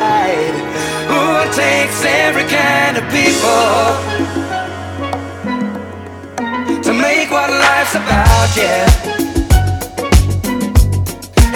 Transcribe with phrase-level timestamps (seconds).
[0.00, 0.54] right.
[1.10, 3.96] Ooh, takes every kind of people
[6.82, 8.86] to make what life's about, yeah.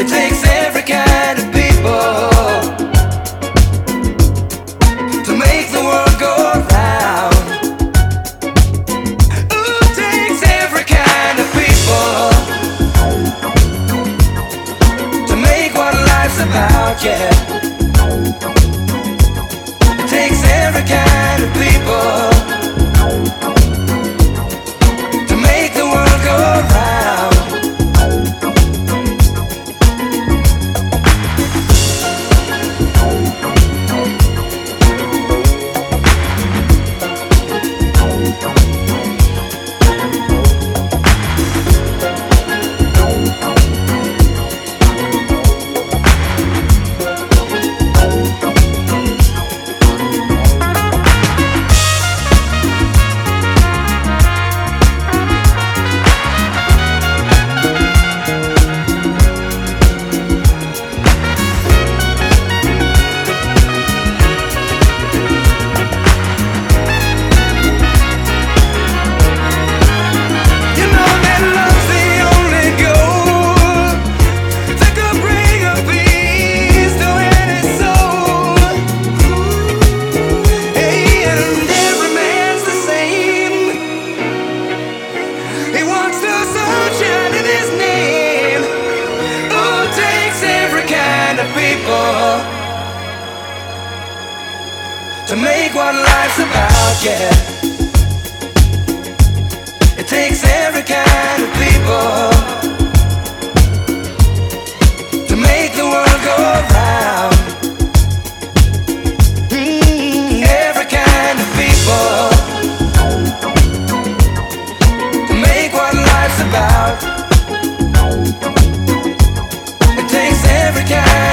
[0.01, 2.30] It takes every kind of people.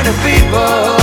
[0.08, 0.97] kind of people.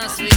[0.00, 0.27] ます。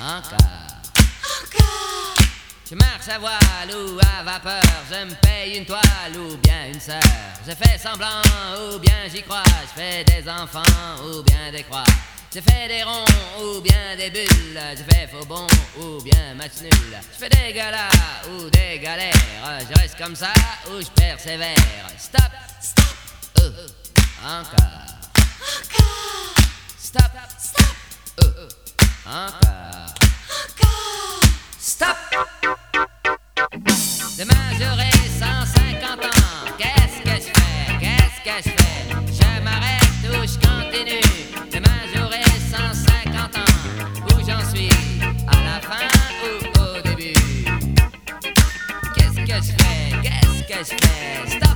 [0.00, 0.38] Encore.
[1.42, 2.14] Encore.
[2.70, 6.80] Je marche à voile ou à vapeur, je me paye une toile ou bien une
[6.80, 7.00] sœur.
[7.46, 8.22] Je fais semblant
[8.60, 10.62] ou bien j'y crois, je fais des enfants
[11.04, 11.82] ou bien des croix.
[12.32, 13.04] Je fais des ronds
[13.42, 15.46] ou bien des bulles, je fais faux bon
[15.80, 16.70] ou bien match nul.
[17.12, 17.88] Je fais des galas
[18.30, 19.12] ou des galères,
[19.68, 20.32] je reste comme ça
[20.70, 21.56] ou je persévère.
[21.98, 22.30] Stop,
[22.60, 22.84] stop,
[23.40, 23.66] euh,
[24.22, 24.84] encore,
[25.56, 26.34] encore.
[26.78, 27.66] Stop, stop,
[28.22, 28.48] euh.
[29.10, 29.94] Encore.
[30.28, 31.22] Encore.
[31.58, 31.96] Stop.
[34.18, 36.52] Demain j'aurai 150 ans.
[36.58, 37.78] Qu'est-ce que je fais?
[37.80, 38.78] Qu'est-ce que je fais?
[39.10, 41.00] Je m'arrête ou je continue.
[41.50, 43.52] Demain j'aurai 150 ans.
[44.08, 44.70] Où j'en suis?
[45.26, 45.88] À la fin
[46.22, 46.28] ou
[46.60, 47.14] au début?
[48.94, 50.02] Qu'est-ce que je fais?
[50.02, 51.38] Qu'est-ce que je fais?
[51.38, 51.47] Stop.